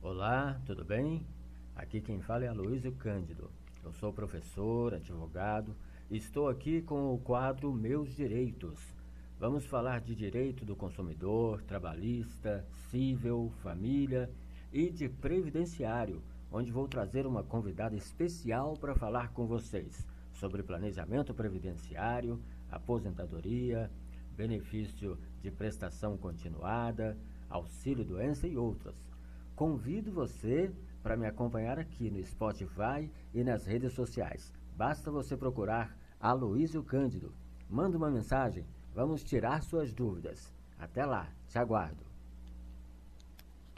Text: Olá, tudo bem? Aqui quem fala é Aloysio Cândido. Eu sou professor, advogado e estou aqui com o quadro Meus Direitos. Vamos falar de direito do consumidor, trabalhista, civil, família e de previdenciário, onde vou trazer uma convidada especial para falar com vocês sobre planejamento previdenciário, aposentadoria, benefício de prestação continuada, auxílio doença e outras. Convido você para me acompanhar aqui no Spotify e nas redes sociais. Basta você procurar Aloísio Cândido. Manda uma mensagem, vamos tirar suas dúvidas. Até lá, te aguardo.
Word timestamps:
Olá, 0.00 0.60
tudo 0.64 0.84
bem? 0.84 1.26
Aqui 1.74 2.00
quem 2.00 2.20
fala 2.20 2.44
é 2.44 2.48
Aloysio 2.48 2.92
Cândido. 2.92 3.50
Eu 3.82 3.92
sou 3.92 4.12
professor, 4.12 4.94
advogado 4.94 5.74
e 6.08 6.16
estou 6.16 6.48
aqui 6.48 6.80
com 6.80 7.12
o 7.12 7.18
quadro 7.18 7.72
Meus 7.72 8.14
Direitos. 8.14 8.78
Vamos 9.40 9.66
falar 9.66 10.00
de 10.00 10.14
direito 10.14 10.64
do 10.64 10.76
consumidor, 10.76 11.62
trabalhista, 11.62 12.64
civil, 12.88 13.52
família 13.60 14.30
e 14.72 14.88
de 14.88 15.08
previdenciário, 15.08 16.22
onde 16.52 16.70
vou 16.70 16.86
trazer 16.86 17.26
uma 17.26 17.42
convidada 17.42 17.96
especial 17.96 18.76
para 18.76 18.94
falar 18.94 19.32
com 19.32 19.48
vocês 19.48 20.06
sobre 20.32 20.62
planejamento 20.62 21.34
previdenciário, 21.34 22.40
aposentadoria, 22.70 23.90
benefício 24.36 25.18
de 25.42 25.50
prestação 25.50 26.16
continuada, 26.16 27.18
auxílio 27.50 28.04
doença 28.04 28.46
e 28.46 28.56
outras. 28.56 29.17
Convido 29.58 30.12
você 30.12 30.72
para 31.02 31.16
me 31.16 31.26
acompanhar 31.26 31.80
aqui 31.80 32.12
no 32.12 32.24
Spotify 32.24 33.10
e 33.34 33.42
nas 33.42 33.66
redes 33.66 33.92
sociais. 33.92 34.52
Basta 34.76 35.10
você 35.10 35.36
procurar 35.36 35.98
Aloísio 36.20 36.80
Cândido. 36.84 37.34
Manda 37.68 37.98
uma 37.98 38.08
mensagem, 38.08 38.64
vamos 38.94 39.24
tirar 39.24 39.64
suas 39.64 39.92
dúvidas. 39.92 40.54
Até 40.78 41.04
lá, 41.04 41.28
te 41.48 41.58
aguardo. 41.58 42.07